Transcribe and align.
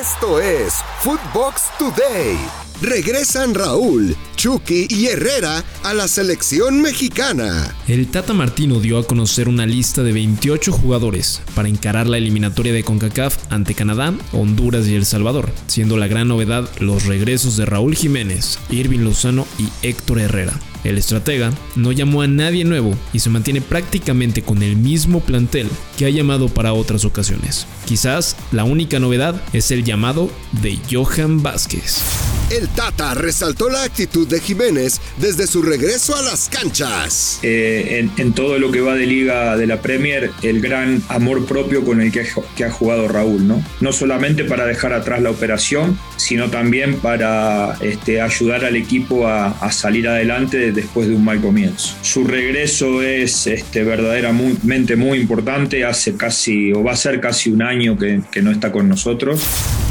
Esto 0.00 0.40
es 0.40 0.74
Footbox 1.02 1.62
Today. 1.78 2.36
Regresan 2.82 3.54
Raúl, 3.54 4.16
Chucky 4.34 4.88
y 4.90 5.06
Herrera 5.06 5.62
a 5.84 5.94
la 5.94 6.08
selección 6.08 6.82
mexicana. 6.82 7.76
El 7.86 8.08
Tata 8.08 8.32
Martino 8.32 8.80
dio 8.80 8.98
a 8.98 9.06
conocer 9.06 9.48
una 9.48 9.66
lista 9.66 10.02
de 10.02 10.12
28 10.12 10.72
jugadores 10.72 11.42
para 11.54 11.68
encarar 11.68 12.08
la 12.08 12.18
eliminatoria 12.18 12.72
de 12.72 12.82
CONCACAF 12.82 13.36
ante 13.52 13.74
Canadá, 13.74 14.12
Honduras 14.32 14.88
y 14.88 14.96
El 14.96 15.06
Salvador, 15.06 15.50
siendo 15.68 15.96
la 15.96 16.08
gran 16.08 16.26
novedad 16.26 16.68
los 16.80 17.04
regresos 17.04 17.56
de 17.56 17.66
Raúl 17.66 17.94
Jiménez, 17.94 18.58
Irving 18.70 19.00
Lozano 19.00 19.46
y 19.58 19.68
Héctor 19.86 20.18
Herrera. 20.18 20.58
El 20.84 20.98
estratega 20.98 21.52
no 21.74 21.92
llamó 21.92 22.22
a 22.22 22.26
nadie 22.28 22.64
nuevo 22.64 22.94
y 23.12 23.18
se 23.18 23.30
mantiene 23.30 23.60
prácticamente 23.60 24.42
con 24.42 24.62
el 24.62 24.76
mismo 24.76 25.20
plantel 25.20 25.68
que 25.96 26.06
ha 26.06 26.10
llamado 26.10 26.48
para 26.48 26.74
otras 26.74 27.04
ocasiones. 27.04 27.66
Quizás 27.86 28.36
la 28.52 28.64
única 28.64 28.98
novedad 28.98 29.40
es 29.52 29.70
el 29.70 29.84
llamado 29.84 30.30
de 30.62 30.78
Johan 30.90 31.42
Vázquez. 31.42 32.02
El 32.50 32.68
Tata 32.68 33.14
resaltó 33.14 33.70
la 33.70 33.82
actitud 33.84 34.28
de 34.28 34.38
Jiménez 34.38 35.00
desde 35.16 35.46
su 35.46 35.62
regreso 35.62 36.14
a 36.14 36.22
las 36.22 36.48
canchas. 36.50 37.40
Eh, 37.42 38.06
en, 38.16 38.32
todo 38.32 38.58
lo 38.58 38.70
que 38.70 38.80
va 38.80 38.94
de 38.94 39.06
liga 39.06 39.56
de 39.56 39.66
la 39.66 39.80
Premier, 39.80 40.30
el 40.42 40.60
gran 40.60 41.02
amor 41.08 41.46
propio 41.46 41.84
con 41.84 42.00
el 42.00 42.12
que, 42.12 42.26
ha 42.64 42.70
jugado 42.70 43.08
Raúl, 43.08 43.48
¿no? 43.48 43.64
No 43.80 43.92
solamente 43.92 44.44
para 44.44 44.66
dejar 44.66 44.92
atrás 44.92 45.22
la 45.22 45.30
operación, 45.30 45.98
sino 46.16 46.50
también 46.50 46.96
para 46.98 47.76
este, 47.80 48.20
ayudar 48.20 48.64
al 48.64 48.76
equipo 48.76 49.26
a, 49.26 49.54
salir 49.72 50.06
adelante 50.08 50.70
después 50.74 51.08
de 51.08 51.14
un 51.14 51.24
mal 51.24 51.40
comienzo. 51.40 51.94
Su 52.02 52.24
regreso 52.24 53.02
es 53.02 53.46
este, 53.46 53.84
verdaderamente 53.84 54.96
muy 54.96 55.18
importante, 55.18 55.84
hace 55.84 56.16
casi, 56.16 56.72
o 56.72 56.82
va 56.82 56.92
a 56.92 56.96
ser 56.96 57.20
casi 57.20 57.50
un 57.50 57.62
año 57.62 57.96
que, 57.96 58.20
que 58.30 58.42
no 58.42 58.50
está 58.50 58.70
con 58.72 58.88
nosotros. 58.88 59.42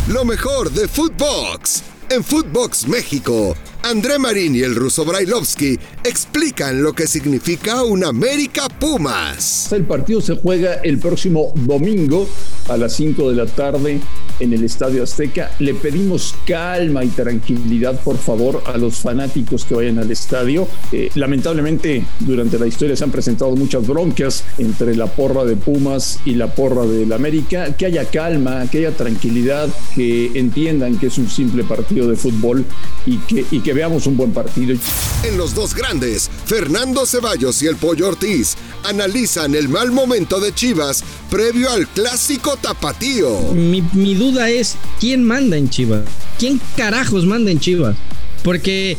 Lo 0.09 0.25
mejor 0.25 0.71
de 0.71 0.87
Footbox 0.87 1.83
en 2.09 2.23
Footbox 2.23 2.87
México 2.87 3.55
André 3.85 4.17
Marín 4.17 4.55
y 4.55 4.61
el 4.61 4.75
ruso 4.75 5.03
Brailovsky 5.03 5.77
explican 6.05 6.81
lo 6.81 6.93
que 6.93 7.05
significa 7.05 7.83
un 7.83 8.05
América 8.05 8.69
Pumas. 8.69 9.69
El 9.73 9.83
partido 9.83 10.21
se 10.21 10.37
juega 10.37 10.75
el 10.75 10.99
próximo 10.99 11.51
domingo 11.53 12.29
a 12.69 12.77
las 12.77 12.93
5 12.93 13.29
de 13.29 13.35
la 13.35 13.45
tarde 13.45 13.99
en 14.39 14.53
el 14.53 14.63
Estadio 14.63 15.03
Azteca. 15.03 15.51
Le 15.59 15.73
pedimos 15.73 16.35
calma 16.45 17.03
y 17.03 17.09
tranquilidad, 17.09 17.99
por 18.01 18.17
favor, 18.17 18.63
a 18.65 18.77
los 18.77 18.95
fanáticos 18.95 19.65
que 19.65 19.75
vayan 19.75 19.99
al 19.99 20.11
estadio. 20.11 20.67
Eh, 20.91 21.09
lamentablemente, 21.15 22.05
durante 22.19 22.59
la 22.59 22.67
historia 22.67 22.95
se 22.95 23.03
han 23.03 23.11
presentado 23.11 23.55
muchas 23.55 23.85
broncas 23.87 24.43
entre 24.57 24.95
la 24.95 25.07
porra 25.07 25.43
de 25.45 25.55
Pumas 25.55 26.19
y 26.25 26.35
la 26.35 26.53
porra 26.53 26.85
del 26.85 27.11
América. 27.13 27.75
Que 27.75 27.85
haya 27.85 28.05
calma, 28.05 28.65
que 28.69 28.79
haya 28.79 28.91
tranquilidad, 28.91 29.69
que 29.95 30.31
entiendan 30.35 30.97
que 30.97 31.07
es 31.07 31.17
un 31.17 31.29
simple 31.29 31.63
partido 31.63 32.07
de 32.07 32.15
fútbol 32.15 32.65
y 33.05 33.17
que, 33.17 33.45
y 33.51 33.59
que 33.61 33.73
veamos 33.73 34.05
un 34.07 34.17
buen 34.17 34.31
partido. 34.31 34.75
En 35.23 35.37
los 35.37 35.53
dos 35.53 35.73
grandes, 35.73 36.29
Fernando 36.45 37.05
Ceballos 37.05 37.61
y 37.61 37.67
el 37.67 37.75
Pollo 37.75 38.07
Ortiz 38.07 38.55
analizan 38.83 39.55
el 39.55 39.69
mal 39.69 39.91
momento 39.91 40.39
de 40.39 40.53
Chivas 40.53 41.03
previo 41.29 41.69
al 41.69 41.87
clásico 41.87 42.57
tapatío. 42.57 43.53
Mi, 43.53 43.81
mi 43.93 44.15
duda 44.15 44.49
es, 44.49 44.75
¿quién 44.99 45.23
manda 45.23 45.57
en 45.57 45.69
Chivas? 45.69 46.03
¿Quién 46.37 46.59
carajos 46.75 47.25
manda 47.25 47.51
en 47.51 47.59
Chivas? 47.59 47.95
Porque 48.43 48.97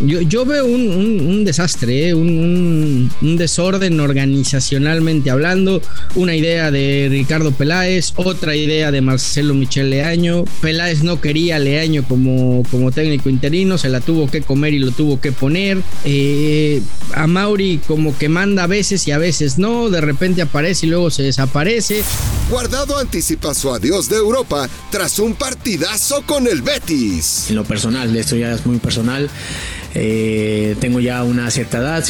yo, 0.00 0.44
veo 0.44 0.66
un, 0.66 1.44
desastre, 1.44 2.08
¿eh? 2.08 2.14
un, 2.14 3.10
desorden 3.36 4.00
organizacionalmente 4.00 5.30
hablando, 5.30 5.80
una 6.14 6.34
idea 6.34 6.70
de 6.70 7.08
Ricardo 7.10 7.52
Peláez, 7.52 8.12
otra 8.16 8.56
idea 8.56 8.90
de 8.90 9.00
Marcelo 9.00 9.54
Michel 9.54 9.90
Leaño. 9.90 10.44
Peláez 10.60 11.02
no 11.02 11.20
quería 11.20 11.56
a 11.56 11.58
Leaño 11.58 12.04
como, 12.08 12.62
como 12.70 12.90
técnico 12.90 13.28
interino, 13.28 13.78
se 13.78 13.88
la 13.88 14.00
tuvo 14.00 14.30
que 14.30 14.42
comer 14.42 14.74
y 14.74 14.78
lo 14.78 14.90
tuvo 14.90 15.20
que 15.20 15.32
poner. 15.32 15.78
Eh, 16.04 16.82
a 17.14 17.26
Mauri 17.26 17.80
como 17.86 18.16
que 18.16 18.28
manda 18.28 18.64
a 18.64 18.66
veces 18.66 19.06
y 19.06 19.12
a 19.12 19.18
veces 19.18 19.58
no, 19.58 19.90
de 19.90 20.00
repente 20.00 20.42
aparece 20.42 20.86
y 20.86 20.90
luego 20.90 21.10
se 21.10 21.22
desaparece. 21.22 22.02
Guardado 22.50 22.98
anticipa 22.98 23.54
su 23.54 23.72
adiós 23.72 24.08
de 24.08 24.16
Europa 24.16 24.68
tras 24.90 25.18
un 25.18 25.34
partidazo 25.34 26.22
con 26.26 26.46
el 26.46 26.62
Betis. 26.62 27.46
En 27.48 27.56
lo 27.56 27.64
personal, 27.64 28.14
esto 28.16 28.36
ya 28.36 28.52
es 28.52 28.66
muy 28.66 28.78
personal. 28.78 29.30
Eh, 29.94 30.74
tengo 30.80 30.98
ya 30.98 31.22
una 31.22 31.50
cierta 31.50 31.78
edad, 31.78 32.04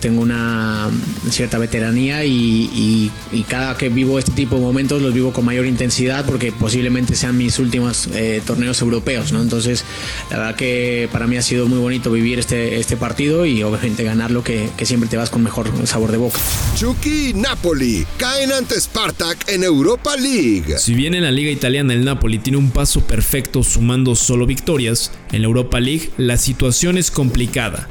tengo 0.00 0.20
una 0.20 0.90
cierta 1.30 1.58
veteranía 1.58 2.24
y, 2.24 3.10
cada 3.48 3.76
que 3.76 3.88
vivo 3.88 4.18
este 4.18 4.32
tipo 4.32 4.56
de 4.56 4.62
momentos 4.62 5.02
los 5.02 5.12
vivo 5.12 5.32
con 5.32 5.44
mayor 5.44 5.66
intensidad 5.66 6.24
porque 6.24 6.52
posiblemente 6.52 7.16
sean 7.16 7.36
mis 7.36 7.58
últimos 7.58 8.08
eh, 8.14 8.40
torneos 8.46 8.80
europeos, 8.80 9.32
¿no? 9.32 9.42
Entonces, 9.42 9.84
la 10.30 10.38
verdad 10.38 10.54
que 10.54 11.08
para 11.12 11.26
mí 11.26 11.36
ha 11.36 11.42
sido 11.42 11.66
muy 11.66 11.78
bonito 11.78 12.10
vivir 12.10 12.38
este, 12.38 12.78
este 12.78 12.96
partido 12.96 13.44
y 13.44 13.62
obviamente 13.62 14.04
ganarlo 14.04 14.44
que, 14.44 14.68
que 14.76 14.86
siempre 14.86 15.08
te 15.08 15.16
vas 15.16 15.30
con 15.30 15.42
mejor 15.42 15.70
sabor 15.86 16.12
de 16.12 16.18
boca. 16.18 16.38
Chucky 16.76 17.30
y 17.30 17.34
Napoli 17.34 18.06
caen 18.16 18.52
ante 18.52 18.80
Spartak 18.80 19.48
en 19.48 19.64
Europa 19.64 20.16
League. 20.16 20.78
Si 20.78 20.94
bien 20.94 21.14
en 21.14 21.22
la 21.22 21.30
liga 21.30 21.50
italiana 21.50 21.92
el 21.92 22.04
Napoli 22.04 22.38
tiene 22.38 22.58
un 22.58 22.70
paso 22.70 23.06
perfecto 23.06 23.62
sumando 23.62 24.14
solo 24.14 24.46
victorias, 24.46 25.12
en 25.32 25.42
la 25.42 25.48
Europa 25.48 25.80
League 25.80 26.10
la 26.16 26.36
situación 26.36 26.98
es 26.98 27.10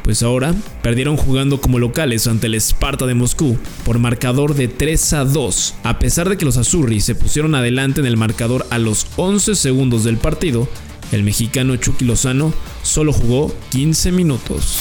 pues 0.03 0.24
ahora 0.24 0.53
perdieron 0.81 1.16
jugando 1.16 1.62
como 1.62 1.80
locales 1.80 2.28
ante 2.28 2.47
el 2.47 2.56
Sparta 2.56 3.06
de 3.06 3.14
Moscú 3.14 3.58
por 3.86 4.00
marcador 4.00 4.56
de 4.56 4.68
3 4.68 5.14
a 5.14 5.25
2. 5.25 5.75
A 5.84 6.00
pesar 6.00 6.28
de 6.30 6.38
que 6.38 6.46
los 6.46 6.58
Azurri 6.58 7.00
se 7.00 7.16
pusieron 7.16 7.56
adelante 7.56 8.02
en 8.02 8.08
el 8.08 8.18
marcador 8.18 8.66
a 8.70 8.78
los 8.78 9.08
11 9.16 9.56
segundos 9.56 10.03
del 10.03 10.18
partido, 10.18 10.68
el 11.12 11.24
mexicano 11.24 11.75
Chucky 11.75 12.06
Lozano 12.06 12.53
solo 12.84 13.14
jugó 13.14 13.53
15 13.70 14.12
minutos. 14.12 14.78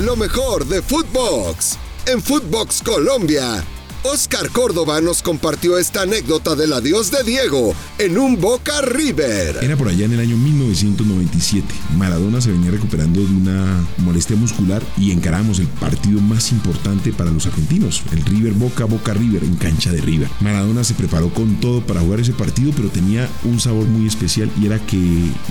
Lo 0.00 0.16
mejor 0.16 0.66
de 0.66 0.82
Footbox 0.82 1.78
en 2.06 2.22
Footbox 2.22 2.82
Colombia 2.82 3.64
Oscar 4.02 4.48
Córdoba 4.48 5.02
nos 5.02 5.22
compartió 5.22 5.76
esta 5.76 6.02
anécdota 6.02 6.56
del 6.56 6.72
adiós 6.72 7.10
de 7.10 7.22
Diego 7.22 7.74
en 7.98 8.16
un 8.16 8.40
Boca 8.40 8.80
River. 8.80 9.58
Era 9.60 9.76
por 9.76 9.88
allá 9.88 10.06
en 10.06 10.12
el 10.12 10.20
año 10.20 10.38
1997. 10.38 11.66
Maradona 11.98 12.40
se 12.40 12.50
venía 12.50 12.70
recuperando 12.70 13.20
de 13.20 13.26
una 13.26 13.86
molestia 13.98 14.36
muscular 14.36 14.82
y 14.96 15.10
encaramos 15.12 15.58
el 15.58 15.66
partido 15.66 16.18
más 16.22 16.50
importante 16.50 17.12
para 17.12 17.30
los 17.30 17.44
argentinos, 17.46 18.02
el 18.12 18.24
River 18.24 18.54
Boca 18.54 18.86
Boca 18.86 19.12
River 19.12 19.44
en 19.44 19.56
cancha 19.56 19.92
de 19.92 20.00
River. 20.00 20.28
Maradona 20.40 20.82
se 20.82 20.94
preparó 20.94 21.28
con 21.34 21.60
todo 21.60 21.82
para 21.82 22.00
jugar 22.00 22.20
ese 22.20 22.32
partido, 22.32 22.72
pero 22.74 22.88
tenía 22.88 23.28
un 23.44 23.60
sabor 23.60 23.84
muy 23.86 24.06
especial 24.06 24.50
y 24.58 24.64
era 24.64 24.78
que 24.86 24.96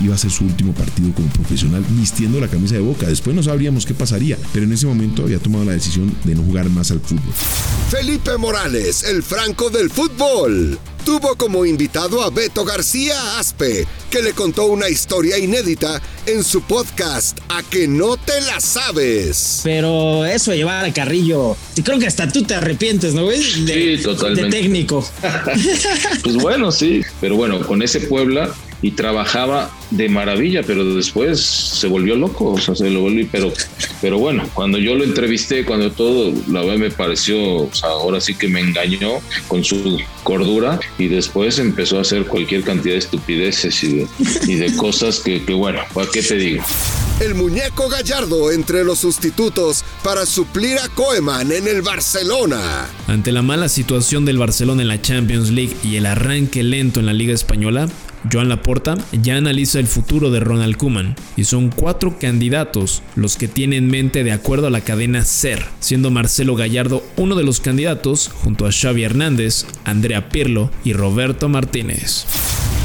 iba 0.02 0.14
a 0.14 0.18
ser 0.18 0.32
su 0.32 0.44
último 0.44 0.72
partido 0.72 1.14
como 1.14 1.28
profesional 1.28 1.84
vistiendo 1.90 2.40
la 2.40 2.48
camisa 2.48 2.74
de 2.74 2.80
Boca. 2.80 3.06
Después 3.06 3.36
no 3.36 3.44
sabríamos 3.44 3.86
qué 3.86 3.94
pasaría, 3.94 4.36
pero 4.52 4.64
en 4.64 4.72
ese 4.72 4.86
momento 4.86 5.22
había 5.22 5.38
tomado 5.38 5.64
la 5.64 5.72
decisión 5.72 6.12
de 6.24 6.34
no 6.34 6.42
jugar 6.42 6.68
más 6.68 6.90
al 6.90 7.00
fútbol. 7.00 7.32
Felipe 7.90 8.39
Morales, 8.40 9.04
el 9.04 9.22
franco 9.22 9.68
del 9.68 9.90
fútbol, 9.90 10.78
tuvo 11.04 11.36
como 11.36 11.66
invitado 11.66 12.22
a 12.22 12.30
Beto 12.30 12.64
García 12.64 13.38
Aspe, 13.38 13.86
que 14.10 14.22
le 14.22 14.32
contó 14.32 14.66
una 14.66 14.88
historia 14.88 15.38
inédita 15.38 16.02
en 16.26 16.42
su 16.42 16.62
podcast 16.62 17.38
A 17.48 17.62
que 17.62 17.86
no 17.86 18.16
te 18.16 18.40
la 18.40 18.60
sabes. 18.60 19.60
Pero 19.62 20.24
eso 20.24 20.52
llevar 20.52 20.84
a 20.84 20.92
Carrillo, 20.92 21.56
creo 21.84 21.98
que 21.98 22.08
hasta 22.08 22.30
tú 22.30 22.42
te 22.42 22.54
arrepientes, 22.54 23.14
¿no 23.14 23.26
ves? 23.26 23.52
sí, 23.52 23.98
totalmente. 24.02 24.56
De 24.56 24.62
técnico. 24.62 25.08
pues 26.24 26.36
bueno, 26.36 26.72
sí, 26.72 27.02
pero 27.20 27.36
bueno, 27.36 27.64
con 27.64 27.82
ese 27.82 28.00
Puebla 28.00 28.52
y 28.82 28.92
trabajaba 28.92 29.70
de 29.90 30.08
maravilla, 30.08 30.62
pero 30.62 30.84
después 30.94 31.40
se 31.40 31.86
volvió 31.86 32.16
loco, 32.16 32.52
o 32.52 32.58
sea, 32.58 32.74
se 32.74 32.88
lo 32.90 33.02
volvió, 33.02 33.26
pero, 33.30 33.52
pero 34.00 34.18
bueno, 34.18 34.48
cuando 34.54 34.78
yo 34.78 34.94
lo 34.94 35.04
entrevisté, 35.04 35.64
cuando 35.64 35.90
todo, 35.92 36.32
la 36.48 36.60
verdad 36.60 36.76
me 36.76 36.90
pareció, 36.90 37.38
o 37.64 37.70
sea, 37.72 37.90
ahora 37.90 38.20
sí 38.20 38.34
que 38.34 38.48
me 38.48 38.60
engañó 38.60 39.18
con 39.48 39.64
su 39.64 40.00
cordura 40.22 40.78
y 40.98 41.08
después 41.08 41.58
empezó 41.58 41.98
a 41.98 42.02
hacer 42.02 42.24
cualquier 42.24 42.62
cantidad 42.62 42.94
de 42.94 43.00
estupideces 43.00 43.82
y 43.82 43.99
de, 44.06 44.52
y 44.52 44.56
de 44.56 44.74
cosas 44.76 45.20
que, 45.20 45.44
que, 45.44 45.52
bueno, 45.52 45.80
¿para 45.94 46.08
qué 46.10 46.22
te 46.22 46.36
digo? 46.36 46.62
El 47.20 47.34
muñeco 47.34 47.88
Gallardo 47.90 48.50
entre 48.50 48.82
los 48.82 49.00
sustitutos 49.00 49.84
para 50.02 50.24
suplir 50.24 50.78
a 50.78 50.88
Koeman 50.88 51.52
en 51.52 51.68
el 51.68 51.82
Barcelona. 51.82 52.88
Ante 53.08 53.30
la 53.30 53.42
mala 53.42 53.68
situación 53.68 54.24
del 54.24 54.38
Barcelona 54.38 54.80
en 54.80 54.88
la 54.88 55.02
Champions 55.02 55.50
League 55.50 55.76
y 55.82 55.96
el 55.96 56.06
arranque 56.06 56.62
lento 56.62 56.98
en 56.98 57.06
la 57.06 57.12
Liga 57.12 57.34
Española, 57.34 57.88
Joan 58.30 58.48
Laporta 58.48 58.96
ya 59.12 59.36
analiza 59.36 59.78
el 59.78 59.86
futuro 59.86 60.30
de 60.30 60.40
Ronald 60.40 60.76
Koeman 60.76 61.14
y 61.36 61.44
son 61.44 61.70
cuatro 61.70 62.18
candidatos 62.18 63.02
los 63.16 63.36
que 63.36 63.48
tiene 63.48 63.76
en 63.76 63.88
mente 63.88 64.24
de 64.24 64.32
acuerdo 64.32 64.66
a 64.66 64.70
la 64.70 64.82
cadena 64.82 65.24
SER, 65.24 65.64
siendo 65.80 66.10
Marcelo 66.10 66.54
Gallardo 66.56 67.02
uno 67.16 67.34
de 67.34 67.44
los 67.44 67.60
candidatos 67.60 68.30
junto 68.42 68.66
a 68.66 68.72
Xavi 68.72 69.04
Hernández, 69.04 69.66
Andrea 69.84 70.28
Pirlo 70.30 70.70
y 70.84 70.92
Roberto 70.92 71.48
Martínez. 71.48 72.26